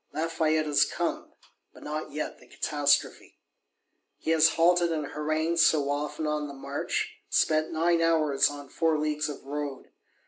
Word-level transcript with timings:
Lafayette 0.15 0.65
is 0.65 0.83
come, 0.83 1.31
but 1.75 1.83
not 1.83 2.09
yet 2.11 2.39
the 2.39 2.47
catastrophe. 2.47 3.37
He 4.17 4.31
has 4.31 4.53
halted 4.53 4.91
and 4.91 5.05
harangued 5.09 5.59
so 5.59 5.91
often, 5.91 6.25
on 6.25 6.47
the 6.47 6.55
march; 6.55 7.19
spent 7.29 7.71
nine 7.71 8.01
hours 8.01 8.49
on 8.49 8.69
four 8.69 8.97
leagues 8.97 9.29
of 9.29 9.43
road. 9.45 9.91